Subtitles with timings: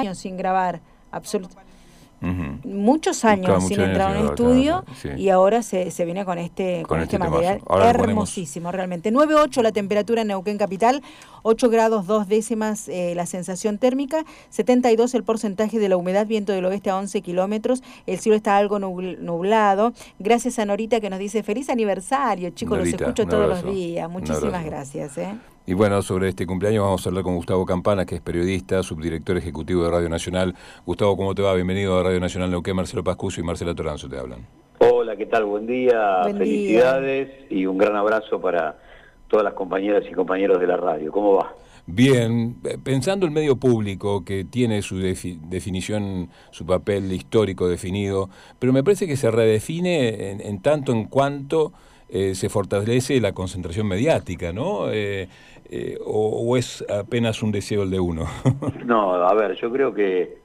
[0.00, 1.68] años sin grabar, absolutamente
[2.20, 4.84] muchos años sin entrar en un estudio
[5.16, 9.12] y ahora se, se, viene con este, con, este, este material hermosísimo, realmente.
[9.12, 11.02] 9.8 la temperatura en Neuquén Capital,
[11.42, 16.52] 8 grados 2 décimas eh, la sensación térmica, 72 el porcentaje de la humedad, viento
[16.52, 19.92] del oeste a 11 kilómetros, el cielo está algo nublado.
[20.18, 24.08] Gracias a Norita que nos dice feliz aniversario, chicos, los escucho todos los días.
[24.10, 25.18] Muchísimas gracias.
[25.18, 25.34] ¿eh?
[25.68, 29.36] Y bueno, sobre este cumpleaños vamos a hablar con Gustavo Campana, que es periodista, subdirector
[29.36, 30.54] ejecutivo de Radio Nacional.
[30.86, 31.52] Gustavo, ¿cómo te va?
[31.52, 32.74] Bienvenido a Radio Nacional Neuquén.
[32.74, 34.46] Marcelo Pascuso y Marcela Toranzo te hablan.
[34.78, 35.44] Hola, ¿qué tal?
[35.44, 38.78] Buen día, felicidades y un gran abrazo para
[39.28, 41.12] todas las compañeras y compañeros de la radio.
[41.12, 41.52] ¿Cómo va?
[41.84, 48.72] Bien, eh, pensando el medio público que tiene su definición, su papel histórico definido, pero
[48.72, 51.74] me parece que se redefine en, tanto en cuanto
[52.10, 54.90] eh, se fortalece la concentración mediática, ¿no?
[54.90, 55.28] Eh,
[55.70, 58.26] eh, o, es apenas un deseo el de uno?
[58.86, 60.38] no, a ver, yo creo que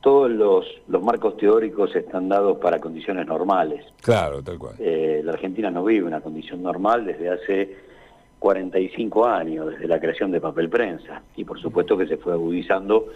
[0.00, 3.84] todos los, los, marcos teóricos están dados para condiciones normales.
[4.00, 4.76] Claro, tal cual.
[4.78, 7.76] La Argentina no vive una condición normal desde hace
[8.38, 13.06] 45 años, desde la creación de papel prensa, y por supuesto que se fue agudizando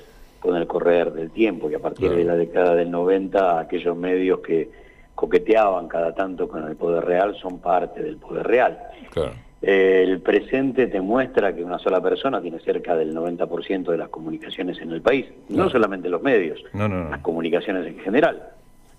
[0.40, 4.40] con el correr del tiempo, y a partir de la década del 90 aquellos medios
[4.40, 4.84] que
[5.14, 8.78] coqueteaban cada tanto con el poder real son parte del poder real.
[9.10, 9.32] Claro
[9.66, 14.78] el presente te muestra que una sola persona tiene cerca del 90% de las comunicaciones
[14.80, 18.50] en el país, no, solamente los medios, las comunicaciones en general.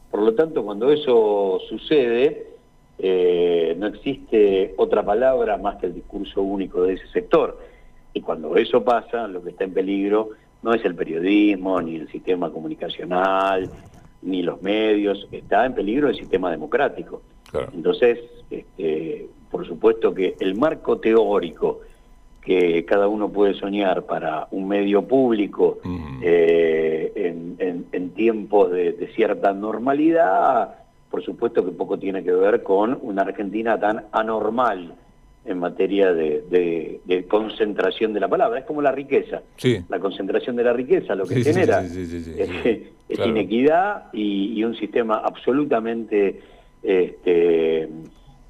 [0.09, 2.47] Por lo tanto, cuando eso sucede,
[2.97, 7.59] eh, no existe otra palabra más que el discurso único de ese sector.
[8.13, 10.29] Y cuando eso pasa, lo que está en peligro
[10.63, 13.69] no es el periodismo, ni el sistema comunicacional,
[14.25, 17.21] ni los medios, está en peligro el sistema democrático.
[17.73, 21.79] Entonces, este, por supuesto que el marco teórico
[22.41, 25.79] que cada uno puede soñar para un medio público
[26.21, 30.75] eh, en, tiempos de, cierta normalidad,
[31.09, 34.93] por supuesto que poco tiene que ver con una Argentina tan anormal
[35.43, 38.59] en materia de, concentración de la palabra.
[38.59, 39.41] Es como la riqueza.
[39.89, 41.83] La concentración de la riqueza lo que genera
[43.21, 46.41] es, inequidad y, un sistema absolutamente...
[46.83, 47.89] Este,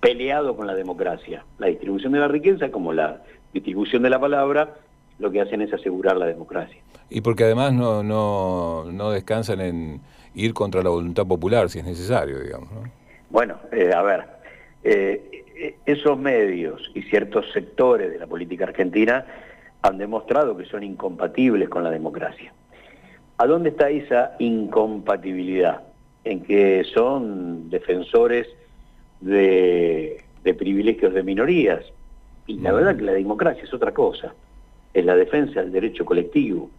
[0.05, 1.43] peleado con la democracia.
[1.57, 4.75] La distribución de la riqueza, como la distribución de la palabra,
[5.17, 6.77] lo que hacen es asegurar la democracia.
[7.09, 10.01] Y porque además no, no, no descansan en
[10.35, 12.69] ir contra la voluntad popular, si es necesario, digamos.
[13.31, 14.25] Bueno, eh, a ver,
[14.83, 19.25] eh, esos medios y ciertos sectores de la política argentina
[19.81, 22.53] han demostrado que son incompatibles con la democracia.
[23.37, 25.81] ¿A dónde está esa incompatibilidad?
[26.23, 28.47] En que son defensores
[29.19, 31.83] de, privilegios de minorías.
[32.47, 34.33] Y la verdad que la democracia es otra cosa,
[34.93, 36.69] es la defensa del derecho colectivo.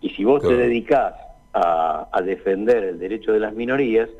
[0.00, 1.14] Y si vos te dedicás
[1.54, 4.10] a, defender el derecho de las minorías,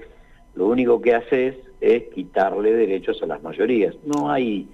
[0.55, 3.95] lo único que haces es quitarle derechos a las mayorías.
[4.05, 4.69] No hay,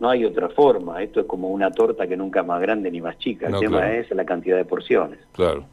[0.00, 1.02] no hay otra forma.
[1.02, 3.46] Esto es como una torta que nunca es más grande ni más chica.
[3.46, 5.20] El tema es la cantidad de porciones.
[5.32, 5.64] Claro.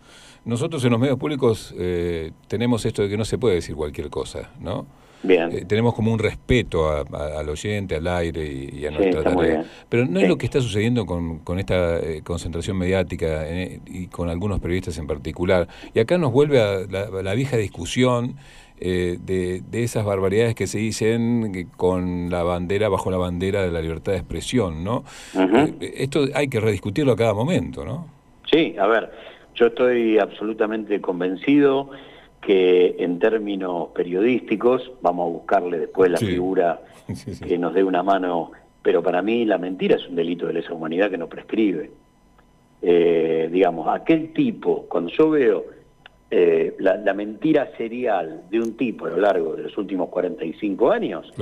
[0.47, 4.09] Nosotros en los medios públicos eh, tenemos esto de que no se puede decir cualquier
[4.09, 4.87] cosa, ¿no?
[5.27, 9.63] Eh, tenemos como un respeto al oyente, al aire y, a nuestra tarea.
[9.89, 14.29] Pero no es lo que está sucediendo con, esta eh, concentración mediática eh, y con
[14.29, 15.67] algunos periodistas en particular.
[15.93, 18.35] Y acá nos vuelve a la, vieja discusión
[18.79, 24.11] de, esas barbaridades que se dicen con la bandera, bajo la bandera de la libertad
[24.11, 25.03] de expresión, ¿no?
[25.81, 28.07] esto hay que rediscutirlo a cada momento, ¿no?
[28.51, 29.11] Sí, a ver,
[29.57, 31.89] yo estoy absolutamente convencido
[32.41, 36.81] que en términos periodísticos, vamos a buscarle después la figura
[37.47, 38.51] que nos dé una mano,
[38.81, 41.89] pero para mí la mentira es un delito de lesa humanidad que no prescribe.
[42.81, 45.65] Eh, digamos, aquel tipo, cuando yo veo
[46.29, 51.33] eh, la, mentira serial de un tipo a lo largo de los últimos 45 años,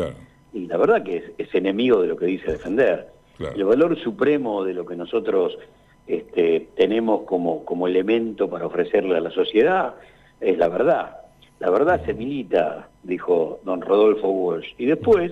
[0.53, 3.09] y la verdad que es, enemigo de lo que dice defender.
[3.37, 5.57] El valor supremo de lo que nosotros
[6.07, 9.95] este, tenemos como, como elemento para ofrecerle a la sociedad
[10.39, 11.17] es la verdad.
[11.59, 14.73] La verdad se milita, dijo don Rodolfo Walsh.
[14.77, 15.31] Y después,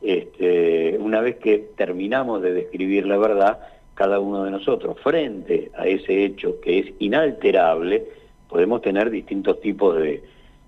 [0.00, 3.58] este, una vez que terminamos de describir la verdad,
[3.94, 8.06] cada uno de nosotros, frente a ese hecho que es inalterable,
[8.48, 10.22] podemos tener distintos tipos de,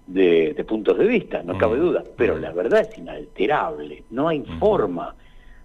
[0.09, 5.15] de, puntos de vista, no cabe duda, pero la verdad es inalterable, no hay forma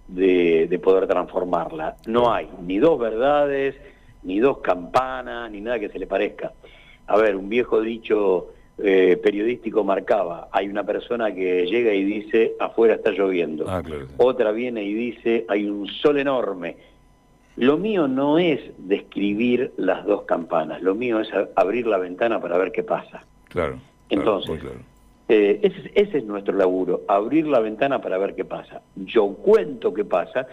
[0.08, 3.74] de, de, poder transformarla, no hay ni dos verdades,
[4.22, 6.52] ni dos campanas, ni nada que se le parezca
[7.06, 8.48] a ver, un viejo dicho
[8.78, 13.66] eh, periodístico marcaba, hay una persona que llega y dice, afuera está lloviendo.
[13.68, 13.82] Ah,
[14.18, 16.76] Otra viene y dice, hay un sol enorme.
[17.56, 22.58] Lo mío no es describir las dos campanas, lo mío es abrir la ventana para
[22.58, 23.24] ver qué pasa.
[23.48, 23.78] Claro.
[24.10, 24.62] Entonces,
[25.28, 28.82] eh, ese, ese, es nuestro laburo, abrir la ventana para ver qué pasa.
[28.94, 30.46] Yo cuento qué pasa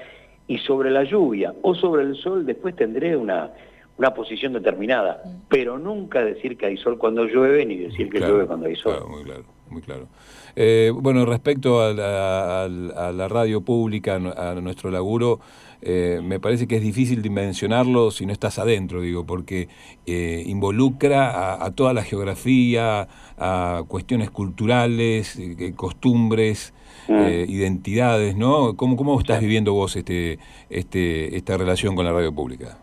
[0.47, 3.51] y sobre la lluvia o sobre el sol después tendré una,
[3.97, 5.29] una posición determinada, mm.
[5.49, 8.93] pero nunca decir que hay sol cuando llueve ni decir que llueve cuando hay sol.
[8.93, 10.07] Claro, muy claro, muy claro.
[10.55, 15.39] Eh, bueno, respecto a la, radio pública, a nuestro laburo,
[15.81, 19.67] eh, me parece que es difícil dimensionarlo si no estás adentro, digo, porque
[20.05, 23.07] eh, involucra a, toda la geografía,
[23.37, 25.39] a cuestiones culturales,
[25.75, 26.73] costumbres,
[27.07, 27.49] mm.
[27.49, 28.75] identidades, ¿no?
[28.77, 30.37] ¿Cómo, cómo estás viviendo vos este,
[30.69, 32.77] este, esta relación con la radio pública?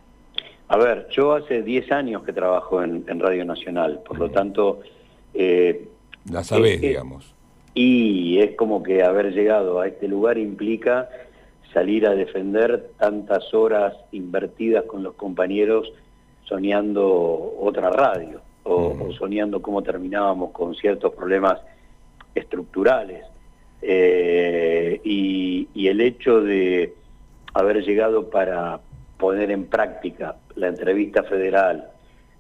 [0.70, 4.78] A ver, yo hace 10 años que trabajo en, Radio Nacional, por lo tanto...
[5.34, 5.88] Eh,
[6.31, 7.34] la sabés, digamos.
[7.75, 11.08] Y es como que haber llegado a este lugar implica
[11.72, 15.93] salir a defender tantas horas invertidas con los compañeros
[16.44, 21.58] soñando otra radio o, soñando cómo terminábamos con ciertos problemas
[22.32, 23.25] estructurales.
[23.82, 26.94] Eh, y el hecho de
[27.55, 28.78] haber llegado para
[29.20, 31.90] poner en práctica la entrevista federal,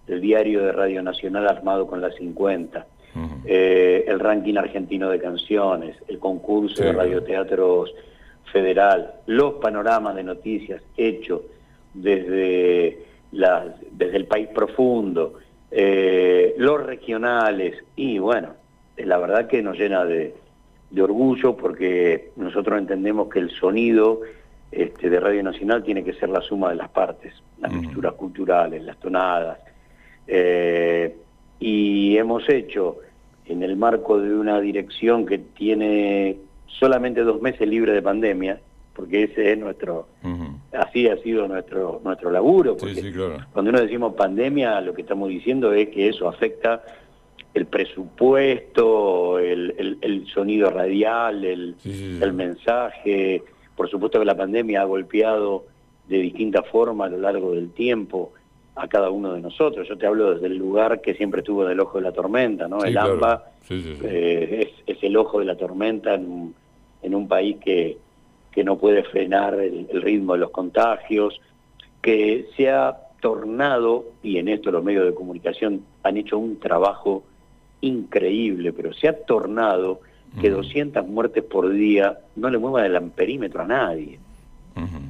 [0.08, 2.86] el diario de Radio Nacional armado con las 50,
[3.44, 7.94] eh, el ranking argentino de canciones, el concurso de radioteatros
[8.50, 11.42] federal, los panoramas de noticias hechos
[11.94, 15.34] desde, desde el país profundo,
[15.70, 18.54] eh, los regionales, y bueno,
[18.96, 20.34] la verdad que nos llena de,
[20.90, 24.22] de orgullo porque nosotros entendemos que el sonido
[24.72, 28.82] este, de Radio Nacional tiene que ser la suma de las partes, las mixturas culturales,
[28.82, 29.58] las tonadas.
[30.26, 31.16] Eh,
[31.58, 32.98] y hemos hecho,
[33.46, 36.36] en el marco de una dirección que tiene
[36.66, 38.60] solamente dos meses libre de pandemia,
[38.94, 40.08] porque ese es nuestro,
[40.72, 42.76] así ha sido nuestro nuestro laburo.
[43.52, 46.82] Cuando uno decimos pandemia, lo que estamos diciendo es que eso afecta
[47.54, 53.42] el presupuesto, el, sonido radial, el, el mensaje,
[53.80, 55.64] por supuesto que la pandemia ha golpeado
[56.06, 58.34] de distinta forma a lo largo del tiempo
[58.74, 59.88] a cada uno de nosotros.
[59.88, 62.68] Yo te hablo desde el lugar que siempre estuvo en el ojo de la tormenta,
[62.68, 62.84] ¿no?
[62.84, 66.54] el AMBA eh, es, el ojo de la tormenta en
[67.14, 67.96] un, país que,
[68.52, 71.40] que no puede frenar el, ritmo de los contagios,
[72.02, 77.22] que se ha tornado, y en esto los medios de comunicación han hecho un trabajo
[77.80, 80.00] increíble, pero se ha tornado
[80.40, 84.18] que 200 muertes por día no le muevan el amperímetro a nadie.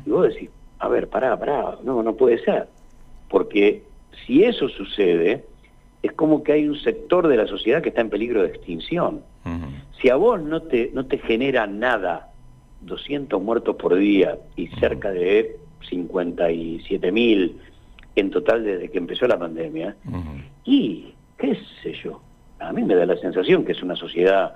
[0.07, 2.69] Y vos decís, a ver, pará, pará, no, no puede ser.
[3.29, 3.83] Porque
[4.27, 5.45] si eso sucede,
[6.03, 9.23] es como que hay un sector de la sociedad que está en peligro de extinción.
[10.01, 12.31] Si a vos no te, no te genera nada,
[12.83, 15.57] 200 muertos por día y cerca de
[15.89, 17.61] 57 mil
[18.17, 19.97] en total desde que empezó la pandemia,
[20.65, 22.21] y qué sé yo,
[22.59, 24.55] a mí me da la sensación que es una sociedad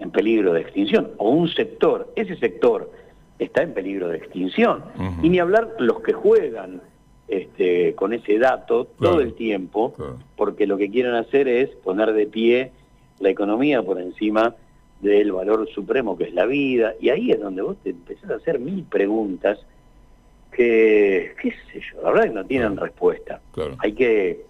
[0.00, 2.90] en peligro de extinción, o un sector, ese sector
[3.38, 4.82] está en peligro de extinción.
[5.22, 6.82] Y ni hablar los que juegan
[7.28, 9.94] este, con ese dato todo el tiempo,
[10.36, 12.72] porque lo que quieren hacer es poner de pie
[13.20, 14.56] la economía por encima
[15.00, 18.34] del valor supremo que es la vida, y ahí es donde vos te empezás a
[18.34, 19.58] hacer mil preguntas
[20.50, 23.40] que, qué sé yo, la verdad que no tienen respuesta.
[23.78, 24.44] Hay que,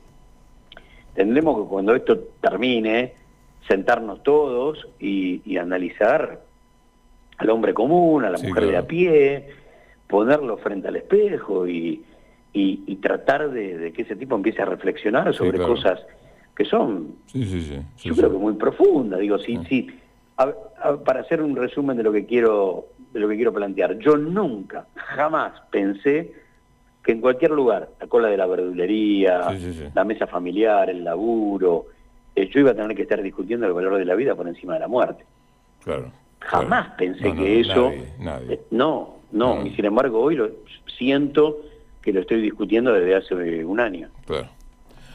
[1.14, 3.12] tendremos que cuando esto termine,
[3.68, 6.40] sentarnos todos y, analizar
[7.38, 9.48] al hombre común, a la mujer de a pie,
[10.06, 12.04] ponerlo frente al espejo y,
[12.52, 16.00] y, tratar de, que ese tipo empiece a reflexionar sobre cosas
[16.54, 19.20] que son, yo creo que muy profundas.
[19.20, 19.88] Digo, sí, sí.
[21.04, 24.86] para hacer un resumen de lo que quiero de lo que quiero plantear, yo nunca,
[24.94, 26.32] jamás pensé
[27.02, 29.48] que en cualquier lugar, la cola de la verdulería,
[29.94, 31.86] la mesa familiar, el laburo,
[32.36, 34.80] yo iba a tener que estar discutiendo el valor de la vida por encima de
[34.80, 35.24] la muerte.
[35.84, 36.12] Claro.
[36.40, 37.92] Jamás pensé que eso...
[38.18, 40.50] Nadie, eh, no, no, y sin embargo hoy lo
[40.98, 41.58] siento
[42.02, 44.08] que lo estoy discutiendo desde hace un año.
[44.26, 44.48] Claro.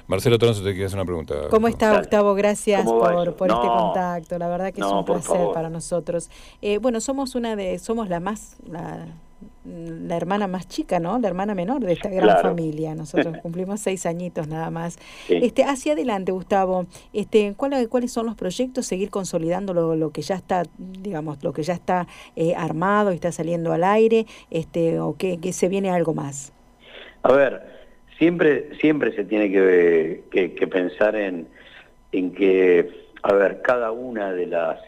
[0.08, 1.36] Marcelo Toronzo, te quiero hacer una pregunta.
[1.50, 2.36] ¿Cómo está, Octavo?
[2.36, 4.38] Gracias por, por este contacto.
[4.38, 6.30] La verdad que es un placer para nosotros.
[6.62, 9.08] Eh, bueno, somos una de, somos la más, la,
[9.66, 11.18] la hermana más chica, ¿no?
[11.20, 12.96] La hermana menor de esta gran familia.
[12.96, 14.98] Nosotros cumplimos seis añitos nada más.
[15.30, 18.86] Este, hacia adelante, Gustavo, este, ¿cuál, ¿cuáles son los proyectos?
[18.86, 23.32] Seguir consolidando lo, que ya está, digamos, lo que ya está eh, armado y está
[23.32, 26.54] saliendo al aire, este, o que, se viene algo más.
[27.24, 27.62] A ver,
[28.18, 31.48] siempre, siempre se tiene que, que pensar en,
[32.12, 32.90] en que,
[33.24, 34.80] a ver, cada una de las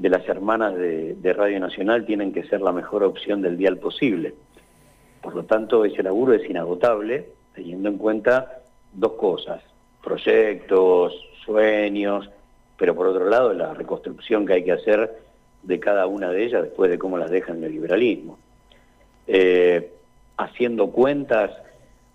[0.00, 4.34] de las hermanas de, Radio Nacional tienen que ser la mejor opción del dial posible.
[5.20, 8.60] Por lo tanto, ese laburo es inagotable, teniendo en cuenta
[8.92, 9.60] dos cosas,
[10.02, 11.14] proyectos,
[11.44, 12.30] sueños,
[12.76, 15.18] pero por otro lado la reconstrucción que hay que hacer
[15.64, 18.38] de cada una de ellas después de cómo las deja el neoliberalismo.
[19.26, 19.90] Eh,
[20.36, 21.50] haciendo cuentas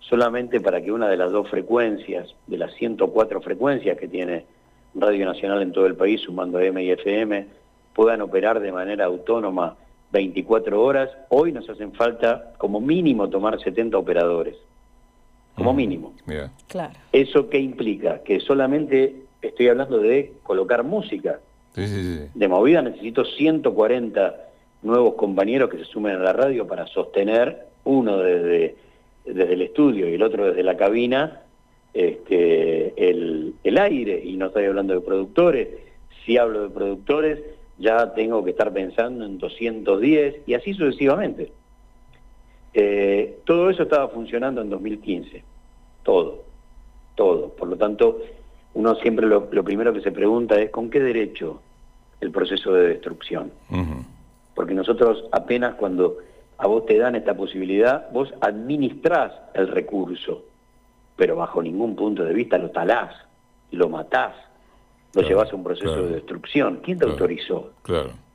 [0.00, 4.46] solamente para que una de las dos frecuencias, de las 104 frecuencias que tiene
[4.94, 7.63] Radio Nacional en todo el país, sumando M y FM,
[7.94, 9.76] puedan operar de manera autónoma
[10.14, 14.56] 24 horas, hoy nos hacen falta como mínimo tomar 70 operadores.
[15.56, 16.14] Como mm, mínimo.
[16.68, 16.94] Claro.
[17.12, 18.22] ¿Eso qué implica?
[18.22, 21.40] Que solamente estoy hablando de colocar música.
[21.74, 24.36] De movida necesito 140
[24.82, 28.76] nuevos compañeros que se sumen a la radio para sostener, uno desde,
[29.24, 31.40] desde el estudio y el otro desde la cabina,
[31.92, 34.22] este, el, el aire.
[34.24, 35.68] Y no estoy hablando de productores.
[36.24, 37.40] Si hablo de productores,
[37.78, 41.52] ya tengo que estar pensando en 210 y así sucesivamente.
[42.72, 45.42] Eh, todo eso estaba funcionando en 2015,
[46.02, 46.42] todo,
[47.14, 47.50] todo.
[47.50, 48.20] Por lo tanto,
[48.74, 51.60] uno siempre lo, primero que se pregunta es ¿con qué derecho
[52.20, 53.52] el proceso de destrucción?
[54.54, 56.18] Porque nosotros apenas cuando
[56.58, 60.44] a vos te dan esta posibilidad, vos administrás el recurso,
[61.16, 63.14] pero bajo ningún punto de vista lo talás,
[63.70, 64.34] lo matás,
[65.14, 66.80] lo llevas a un proceso de destrucción.
[66.82, 67.70] ¿Quién te autorizó?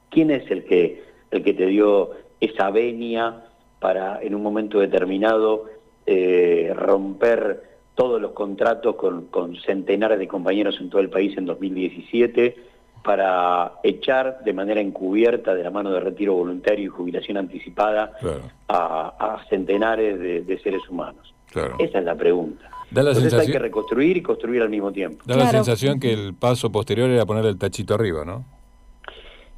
[0.10, 3.44] ¿Quién es el que, el que te dio esa venia
[3.80, 5.66] para en un momento determinado
[6.06, 7.64] eh, romper
[7.96, 12.56] todos los contratos con, con, centenares de compañeros en todo el país en 2017
[13.04, 18.14] para echar de manera encubierta de la mano de retiro voluntario y jubilación anticipada
[18.68, 21.34] a, centenares de, seres humanos.
[21.80, 22.70] Esa es la pregunta.
[22.92, 25.24] Entonces hay que reconstruir y construir al mismo tiempo.
[25.26, 28.46] Da la sensación que el paso posterior era poner el tachito arriba, ¿no?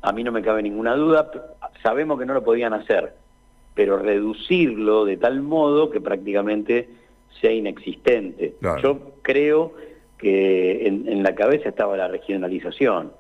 [0.02, 1.32] A mí no me cabe ninguna duda.
[1.84, 3.14] Sabemos que no lo podían hacer,
[3.74, 6.90] pero reducirlo de tal modo que prácticamente
[7.40, 8.56] sea inexistente.
[8.82, 9.74] Yo creo
[10.18, 13.14] que en, la cabeza estaba la regionalización.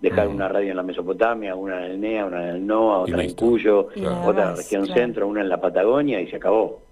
[0.00, 3.24] Dejar una radio en la Mesopotamia, una en el NEA, una en el NOA, otra
[3.24, 3.88] en Cuyo,
[4.24, 6.82] otra en la región centro, una en la Patagonia y se acabó.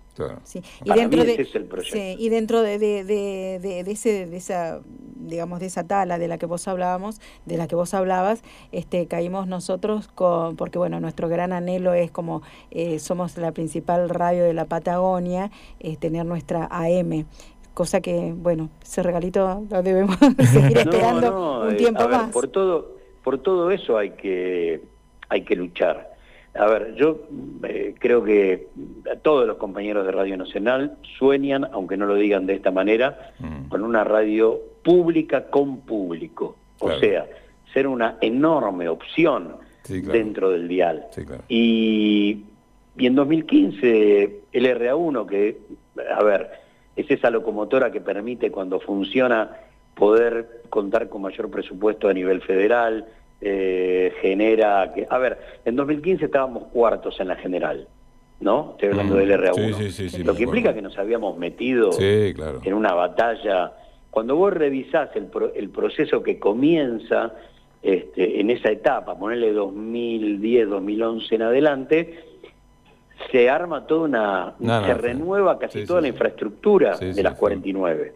[0.85, 4.81] Y, dentro de, y dentro de, de, ese, de esa
[5.16, 8.42] digamos de esa tala de la que vos hablábamos, de la que vos hablabas,
[8.73, 14.09] este caímos nosotros con porque bueno, nuestro gran anhelo es como eh, somos la principal
[14.09, 15.50] radio de la Patagonia,
[15.81, 17.26] es tener nuestra AM
[17.75, 20.16] cosa que, bueno, ese regalito lo debemos
[20.52, 22.31] seguir esperando un eh, tiempo más.
[22.31, 24.83] Por todo, por todo eso hay que,
[25.28, 26.12] hay que luchar.
[26.54, 27.21] A ver, yo
[27.62, 28.68] eh, creo que
[29.23, 33.68] todos los compañeros de Radio Nacional sueñan, aunque no lo digan de esta manera, mm.
[33.68, 36.56] con una radio pública con público.
[36.78, 37.26] O sea,
[37.73, 39.56] ser una enorme opción
[39.88, 41.06] dentro del dial.
[41.49, 42.44] y,
[42.97, 45.59] y en 2015 el RA1, que,
[46.11, 46.50] a ver,
[46.97, 49.56] es esa locomotora que permite cuando funciona
[49.94, 53.06] poder contar con mayor presupuesto a nivel federal,
[53.43, 54.93] eh, genera...
[54.95, 57.89] Que, a ver, en 2015 estábamos cuartos en la general,
[58.41, 58.73] ¿no?
[58.73, 60.25] Estoy hablando del RA1.
[60.25, 63.73] Lo que implica que nos habíamos metido en una batalla.
[64.11, 67.33] Cuando vos revisás el, el proceso que comienza
[67.83, 72.25] este, en esa etapa, ponerle 2010, 2011 en adelante,
[73.31, 74.85] se arma toda una...
[74.87, 78.15] se renueva casi toda la infraestructura de las 49.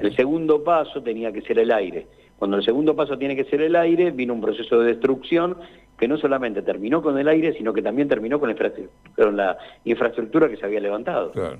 [0.00, 2.06] El segundo paso tenía que ser el aire.
[2.38, 5.56] Cuando el segundo paso tiene que ser el aire, vino un proceso de destrucción
[5.98, 8.54] que no solamente terminó con el aire, sino que también terminó con
[9.36, 11.32] la, infraestructura que se había levantado.
[11.32, 11.58] Claro,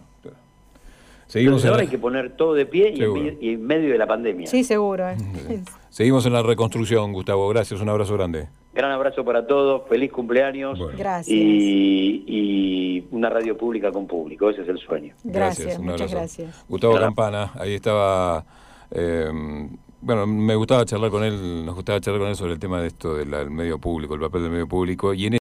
[1.26, 4.47] Seguimos ahora hay que poner todo de pie y en, medio de la pandemia.
[4.47, 5.11] Sí, seguro.
[5.11, 5.16] Eh.
[5.90, 7.47] Seguimos en la reconstrucción, Gustavo.
[7.50, 8.49] Gracias, un abrazo grande.
[8.73, 10.78] Gran abrazo para todos, feliz cumpleaños.
[10.97, 11.37] Gracias.
[11.37, 15.14] Y, una radio pública con público, ese es el sueño.
[15.25, 16.64] Gracias, muchas gracias.
[16.68, 18.44] Gustavo Campana, ahí estaba...
[18.90, 19.30] Eh,
[20.00, 22.88] bueno, me gustaba charlar con él, nos gustaba charlar con él sobre el tema de
[22.88, 25.35] esto del medio público, el papel del medio público, y en